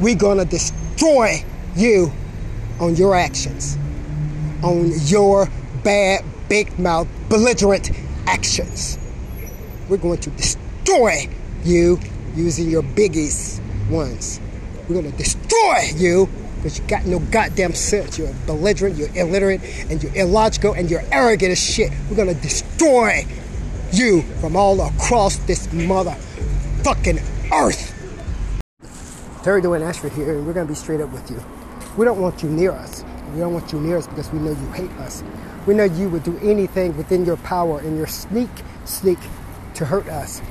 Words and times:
we're 0.00 0.16
gonna 0.16 0.44
destroy 0.44 1.44
you 1.76 2.12
on 2.80 2.96
your 2.96 3.14
actions, 3.14 3.76
on 4.62 4.92
your 5.06 5.48
bad, 5.82 6.24
big 6.48 6.78
mouth, 6.78 7.08
belligerent 7.28 7.90
actions. 8.26 8.98
We're 9.88 9.96
going 9.96 10.20
to 10.20 10.30
destroy 10.30 11.28
you 11.64 11.98
using 12.34 12.70
your 12.70 12.82
biggest 12.82 13.60
ones. 13.90 14.40
We're 14.88 14.96
gonna 14.96 15.16
destroy 15.16 15.90
you 15.96 16.28
because 16.56 16.78
you 16.78 16.84
got 16.86 17.06
no 17.06 17.18
goddamn 17.18 17.74
sense. 17.74 18.18
You're 18.18 18.32
belligerent, 18.46 18.96
you're 18.96 19.14
illiterate, 19.14 19.60
and 19.90 20.02
you're 20.02 20.14
illogical, 20.14 20.72
and 20.74 20.90
you're 20.90 21.04
arrogant 21.12 21.52
as 21.52 21.58
shit. 21.58 21.92
We're 22.08 22.16
gonna 22.16 22.34
destroy 22.34 23.24
you 23.92 24.22
from 24.40 24.56
all 24.56 24.80
across 24.80 25.36
this 25.36 25.66
motherfucking 25.68 27.22
earth. 27.52 27.97
Terry 29.48 29.62
Dwayne 29.62 29.80
Ashford 29.80 30.12
here, 30.12 30.36
and 30.36 30.46
we're 30.46 30.52
gonna 30.52 30.66
be 30.66 30.74
straight 30.74 31.00
up 31.00 31.10
with 31.10 31.30
you. 31.30 31.42
We 31.96 32.04
don't 32.04 32.20
want 32.20 32.42
you 32.42 32.50
near 32.50 32.70
us. 32.72 33.02
We 33.32 33.40
don't 33.40 33.54
want 33.54 33.72
you 33.72 33.80
near 33.80 33.96
us 33.96 34.06
because 34.06 34.30
we 34.30 34.40
know 34.40 34.50
you 34.50 34.72
hate 34.72 34.90
us. 34.98 35.24
We 35.66 35.72
know 35.72 35.84
you 35.84 36.10
would 36.10 36.22
do 36.22 36.38
anything 36.42 36.94
within 36.98 37.24
your 37.24 37.38
power 37.38 37.78
and 37.78 37.96
your 37.96 38.06
sneak, 38.06 38.50
sneak 38.84 39.16
to 39.76 39.86
hurt 39.86 40.06
us. 40.06 40.42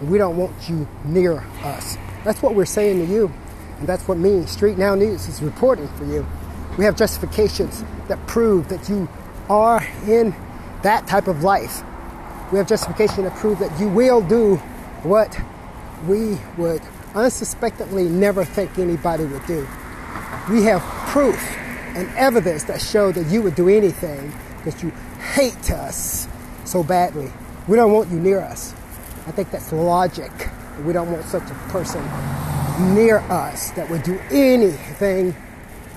And 0.00 0.10
we 0.10 0.16
don't 0.16 0.38
want 0.38 0.54
you 0.70 0.88
near 1.04 1.44
us. 1.64 1.98
That's 2.24 2.40
what 2.40 2.54
we're 2.54 2.64
saying 2.64 3.06
to 3.06 3.12
you. 3.12 3.30
And 3.78 3.86
that's 3.86 4.08
what 4.08 4.16
me, 4.16 4.46
Street 4.46 4.78
Now 4.78 4.94
News 4.94 5.28
is 5.28 5.42
reporting 5.42 5.88
for 5.88 6.06
you. 6.06 6.26
We 6.78 6.86
have 6.86 6.96
justifications 6.96 7.84
that 8.08 8.26
prove 8.26 8.70
that 8.70 8.88
you 8.88 9.06
are 9.50 9.86
in 10.08 10.34
that 10.80 11.06
type 11.06 11.28
of 11.28 11.44
life. 11.44 11.82
We 12.50 12.56
have 12.56 12.66
justification 12.66 13.24
that 13.24 13.36
prove 13.36 13.58
that 13.58 13.78
you 13.78 13.90
will 13.90 14.22
do 14.22 14.56
what 15.02 15.38
we 16.08 16.38
would 16.56 16.80
unsuspectingly 17.14 18.04
never 18.04 18.44
think 18.44 18.78
anybody 18.78 19.24
would 19.24 19.46
do. 19.46 19.66
We 20.50 20.62
have 20.64 20.82
proof 21.08 21.40
and 21.94 22.08
evidence 22.16 22.64
that 22.64 22.80
show 22.80 23.12
that 23.12 23.26
you 23.26 23.42
would 23.42 23.54
do 23.54 23.68
anything 23.68 24.32
because 24.58 24.82
you 24.82 24.90
hate 25.34 25.70
us 25.70 26.28
so 26.64 26.82
badly. 26.82 27.30
We 27.68 27.76
don't 27.76 27.92
want 27.92 28.10
you 28.10 28.20
near 28.20 28.40
us. 28.40 28.74
I 29.26 29.32
think 29.32 29.50
that's 29.50 29.72
logic. 29.72 30.30
We 30.84 30.92
don't 30.92 31.10
want 31.10 31.24
such 31.24 31.50
a 31.50 31.54
person 31.70 32.02
near 32.94 33.18
us 33.18 33.70
that 33.72 33.88
would 33.88 34.02
do 34.02 34.18
anything 34.30 35.34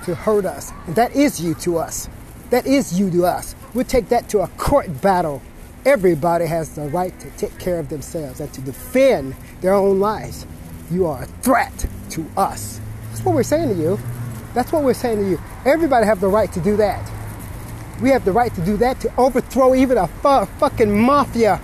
to 0.04 0.14
hurt 0.14 0.46
us. 0.46 0.72
And 0.86 0.96
that 0.96 1.14
is 1.14 1.40
you 1.40 1.54
to 1.56 1.78
us. 1.78 2.08
That 2.50 2.66
is 2.66 2.98
you 2.98 3.10
to 3.10 3.26
us. 3.26 3.54
We'll 3.74 3.84
take 3.84 4.08
that 4.08 4.28
to 4.30 4.40
a 4.40 4.48
court 4.48 5.00
battle. 5.00 5.42
Everybody 5.84 6.46
has 6.46 6.74
the 6.74 6.88
right 6.88 7.18
to 7.20 7.30
take 7.30 7.58
care 7.58 7.78
of 7.78 7.88
themselves 7.88 8.40
and 8.40 8.52
to 8.54 8.60
defend 8.60 9.36
their 9.60 9.74
own 9.74 10.00
lives. 10.00 10.46
You 10.90 11.06
are 11.06 11.22
a 11.22 11.26
threat 11.26 11.86
to 12.10 12.26
us. 12.36 12.80
That's 13.08 13.24
what 13.24 13.34
we're 13.34 13.42
saying 13.44 13.74
to 13.74 13.80
you. 13.80 13.98
That's 14.54 14.72
what 14.72 14.82
we're 14.82 14.94
saying 14.94 15.18
to 15.18 15.30
you. 15.30 15.40
Everybody 15.64 16.06
have 16.06 16.20
the 16.20 16.28
right 16.28 16.52
to 16.52 16.60
do 16.60 16.76
that. 16.78 17.08
We 18.02 18.10
have 18.10 18.24
the 18.24 18.32
right 18.32 18.52
to 18.54 18.64
do 18.64 18.76
that 18.78 19.00
to 19.00 19.16
overthrow 19.16 19.74
even 19.74 19.98
a 19.98 20.08
fu- 20.08 20.46
fucking 20.58 21.00
mafia 21.00 21.60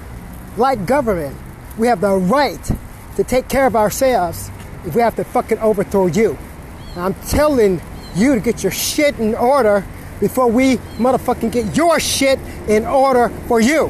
like 0.56 0.86
government. 0.86 1.36
We 1.76 1.88
have 1.88 2.00
the 2.00 2.14
right 2.14 2.62
to 3.16 3.24
take 3.24 3.48
care 3.48 3.66
of 3.66 3.74
ourselves 3.74 4.50
if 4.84 4.94
we 4.94 5.00
have 5.00 5.16
to 5.16 5.24
fucking 5.24 5.58
overthrow 5.58 6.06
you. 6.06 6.38
I'm 6.94 7.14
telling 7.26 7.80
you 8.14 8.34
to 8.34 8.40
get 8.40 8.62
your 8.62 8.72
shit 8.72 9.18
in 9.18 9.34
order 9.34 9.84
before 10.20 10.46
we 10.48 10.76
motherfucking 10.98 11.52
get 11.52 11.76
your 11.76 11.98
shit 11.98 12.38
in 12.68 12.86
order 12.86 13.28
for 13.48 13.60
you. 13.60 13.86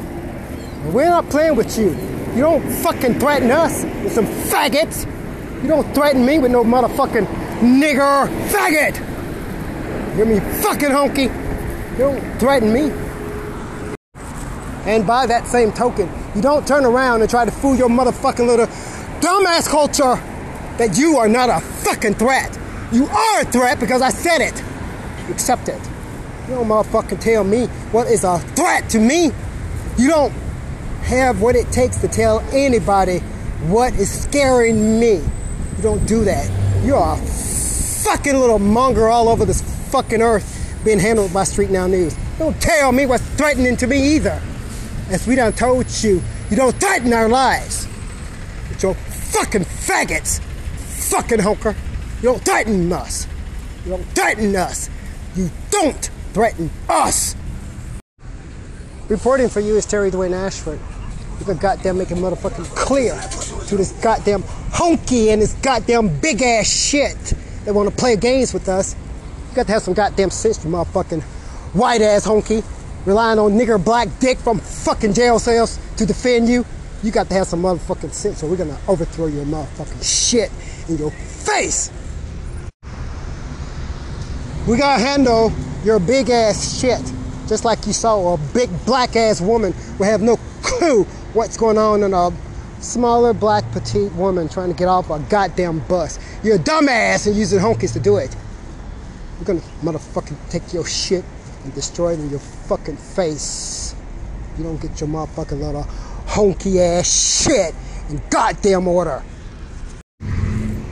We're 0.87 1.09
not 1.09 1.29
playing 1.29 1.55
with 1.55 1.77
you. 1.77 1.91
You 2.33 2.41
don't 2.41 2.69
fucking 2.81 3.19
threaten 3.19 3.51
us 3.51 3.83
with 3.83 4.13
some 4.13 4.25
faggots. 4.25 5.05
You 5.61 5.67
don't 5.69 5.91
threaten 5.95 6.23
me 6.23 6.37
with 6.37 6.51
no 6.51 6.63
motherfucking 6.63 7.25
nigger 7.61 8.27
faggot. 8.49 8.99
You 10.09 10.25
hear 10.25 10.25
me 10.25 10.39
fucking 10.61 10.89
honky? 10.89 11.33
You 11.93 11.97
don't 11.97 12.39
threaten 12.39 12.71
me. 12.71 12.91
And 14.85 15.05
by 15.05 15.25
that 15.25 15.47
same 15.47 15.71
token, 15.71 16.09
you 16.35 16.41
don't 16.43 16.67
turn 16.67 16.85
around 16.85 17.21
and 17.21 17.29
try 17.29 17.43
to 17.43 17.51
fool 17.51 17.75
your 17.75 17.89
motherfucking 17.89 18.45
little 18.45 18.67
dumbass 19.19 19.67
culture 19.67 20.15
that 20.77 20.95
you 20.95 21.17
are 21.17 21.27
not 21.27 21.49
a 21.49 21.59
fucking 21.59 22.13
threat. 22.13 22.57
You 22.91 23.07
are 23.07 23.41
a 23.41 23.45
threat 23.45 23.79
because 23.79 24.03
I 24.03 24.09
said 24.09 24.41
it. 24.41 24.63
Accept 25.31 25.69
it. 25.69 25.81
You 26.47 26.53
don't 26.53 26.67
motherfucking 26.67 27.19
tell 27.19 27.43
me 27.43 27.65
what 27.91 28.07
is 28.07 28.23
a 28.23 28.37
threat 28.39 28.89
to 28.91 28.99
me. 28.99 29.31
You 29.97 30.09
don't 30.09 30.31
have 31.01 31.41
what 31.41 31.55
it 31.55 31.71
takes 31.71 31.97
to 31.97 32.07
tell 32.07 32.41
anybody 32.51 33.19
what 33.69 33.93
is 33.95 34.23
scaring 34.23 34.99
me. 34.99 35.23
You 35.77 35.83
don't 35.83 36.05
do 36.07 36.23
that. 36.25 36.49
You're 36.83 36.97
a 36.97 37.17
fucking 37.17 38.35
little 38.35 38.57
monger 38.57 39.09
all 39.09 39.29
over 39.29 39.45
this 39.45 39.61
fucking 39.91 40.21
earth 40.21 40.81
being 40.83 40.99
handled 40.99 41.31
by 41.33 41.43
Street 41.43 41.69
Now 41.69 41.85
News. 41.85 42.15
Don't 42.39 42.59
tell 42.59 42.91
me 42.91 43.05
what's 43.05 43.23
threatening 43.35 43.77
to 43.77 43.87
me 43.87 44.15
either. 44.15 44.41
As 45.09 45.27
we 45.27 45.35
done 45.35 45.53
told 45.53 45.85
you, 46.03 46.21
you 46.49 46.55
don't 46.57 46.75
threaten 46.75 47.13
our 47.13 47.29
lives. 47.29 47.87
With 48.69 48.81
your 48.81 48.95
fucking 48.95 49.65
faggots, 49.65 50.39
fucking 51.09 51.39
hunker. 51.39 51.75
You 52.17 52.29
don't 52.29 52.41
threaten 52.43 52.91
us. 52.91 53.27
You 53.85 53.91
don't 53.91 54.05
threaten 54.07 54.55
us. 54.55 54.89
You 55.35 55.51
don't 55.69 56.09
threaten 56.33 56.71
us. 56.89 57.35
Reporting 59.09 59.49
for 59.49 59.59
you 59.59 59.75
is 59.77 59.85
Terry 59.85 60.09
Dwayne 60.09 60.33
Ashford. 60.33 60.79
You 61.39 61.45
can 61.45 61.57
goddamn 61.57 61.99
make 61.99 62.09
it 62.09 62.17
motherfucking 62.17 62.65
clear 62.75 63.13
to 63.67 63.77
this 63.77 63.91
goddamn 64.01 64.43
honky 64.43 65.31
and 65.33 65.41
this 65.41 65.53
goddamn 65.55 66.19
big 66.19 66.41
ass 66.41 66.67
shit 66.67 67.17
that 67.65 67.73
want 67.73 67.89
to 67.89 67.95
play 67.95 68.15
games 68.15 68.53
with 68.53 68.69
us. 68.69 68.95
You 69.49 69.55
got 69.55 69.67
to 69.67 69.73
have 69.73 69.81
some 69.81 69.93
goddamn 69.93 70.29
sense, 70.29 70.63
you 70.63 70.71
motherfucking 70.71 71.21
white 71.73 72.01
ass 72.01 72.25
honky, 72.25 72.63
relying 73.05 73.39
on 73.39 73.51
nigger 73.51 73.83
black 73.83 74.07
dick 74.19 74.37
from 74.37 74.59
fucking 74.59 75.13
jail 75.13 75.37
cells 75.39 75.79
to 75.97 76.05
defend 76.05 76.47
you. 76.47 76.65
You 77.03 77.11
got 77.11 77.27
to 77.27 77.35
have 77.35 77.47
some 77.47 77.61
motherfucking 77.61 78.11
sense, 78.11 78.41
or 78.41 78.49
we're 78.49 78.57
gonna 78.57 78.79
overthrow 78.87 79.27
your 79.27 79.45
motherfucking 79.45 80.03
shit 80.03 80.49
in 80.89 80.97
your 80.97 81.11
face. 81.11 81.91
We 84.67 84.77
gotta 84.77 85.01
handle 85.01 85.51
your 85.83 85.99
big 85.99 86.29
ass 86.29 86.79
shit, 86.79 87.01
just 87.47 87.65
like 87.65 87.85
you 87.85 87.93
saw 87.93 88.33
a 88.33 88.37
big 88.53 88.69
black 88.85 89.15
ass 89.15 89.41
woman 89.41 89.73
who 89.97 90.03
have 90.03 90.21
no 90.21 90.37
clue 90.61 91.03
what's 91.33 91.57
going 91.57 91.77
on 91.77 92.03
in 92.03 92.13
a 92.13 92.31
smaller 92.79 93.33
black 93.33 93.69
petite 93.71 94.11
woman 94.13 94.47
trying 94.49 94.69
to 94.69 94.75
get 94.75 94.87
off 94.87 95.09
a 95.09 95.19
goddamn 95.29 95.79
bus. 95.87 96.19
You're 96.43 96.55
a 96.55 96.59
dumbass 96.59 97.27
and 97.27 97.35
using 97.35 97.59
honkies 97.59 97.93
to 97.93 97.99
do 97.99 98.17
it. 98.17 98.35
We're 99.39 99.45
gonna 99.45 99.61
motherfucking 99.83 100.37
take 100.49 100.73
your 100.73 100.85
shit 100.85 101.23
and 101.63 101.73
destroy 101.73 102.13
it 102.13 102.19
in 102.19 102.29
your 102.29 102.39
fucking 102.39 102.97
face. 102.97 103.95
You 104.57 104.63
don't 104.63 104.81
get 104.81 104.99
your 104.99 105.09
motherfucking 105.09 105.59
little 105.59 105.83
honky 106.25 106.79
ass 106.79 107.43
shit 107.43 107.73
in 108.09 108.21
goddamn 108.29 108.87
order. 108.87 109.23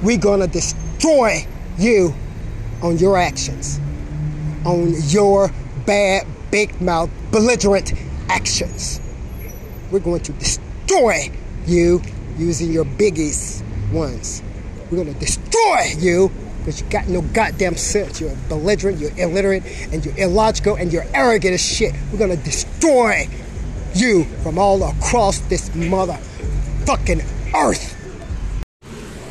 We're 0.04 0.18
gonna 0.18 0.48
destroy 0.48 1.48
you 1.78 2.14
on 2.82 2.98
your 2.98 3.18
actions, 3.18 3.80
on 4.66 4.94
your 5.08 5.52
bad, 5.86 6.28
big 6.52 6.80
mouth, 6.82 7.10
belligerent 7.32 7.94
actions. 8.30 9.02
We're 9.92 10.00
going 10.00 10.22
to 10.22 10.32
destroy 10.34 11.32
you 11.68 12.02
using 12.38 12.72
your 12.72 12.86
biggest 12.86 13.64
ones. 13.92 14.42
We're 14.90 14.98
gonna 14.98 15.14
destroy 15.14 15.94
you 15.98 16.32
because 16.60 16.82
you 16.82 16.88
got 16.90 17.08
no 17.08 17.22
goddamn 17.22 17.76
sense. 17.76 18.20
You're 18.20 18.36
belligerent, 18.50 19.00
you're 19.00 19.18
illiterate, 19.18 19.64
and 19.92 20.06
you're 20.06 20.18
illogical, 20.18 20.76
and 20.76 20.92
you're 20.92 21.06
arrogant 21.14 21.54
as 21.54 21.62
shit. 21.62 21.94
We're 22.12 22.20
gonna 22.20 22.36
destroy 22.38 23.28
you 23.94 24.26
from 24.44 24.58
all 24.58 24.84
across 24.84 25.40
this 25.40 25.70
motherfucking 25.70 27.24
earth. 27.56 27.94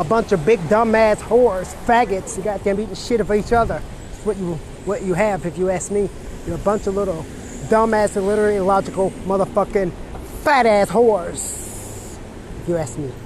A 0.01 0.05
bunch 0.05 0.33
of 0.33 0.45
big 0.45 0.59
dumbass 0.61 1.17
whores, 1.17 1.75
faggots, 1.87 2.37
you 2.37 2.43
goddamn 2.43 2.81
eating 2.81 2.95
shit 2.95 3.21
of 3.21 3.31
each 3.31 3.53
other. 3.53 3.81
That's 4.11 4.27
what 4.27 4.37
you 4.37 4.55
what 4.85 5.03
you 5.03 5.15
have 5.15 5.47
if 5.47 5.57
you 5.57 5.71
ask 5.71 5.91
me. 5.91 6.09
You're 6.47 6.57
a 6.57 6.59
bunch 6.59 6.87
of 6.87 6.95
little 6.95 7.25
dumbass, 7.69 8.17
illiterate, 8.17 8.57
illogical, 8.57 9.11
motherfucking 9.25 9.93
fat 10.43 10.67
ass 10.67 10.91
whores. 10.91 11.64
You 12.67 12.79
ask 12.79 12.97
me. 12.99 13.24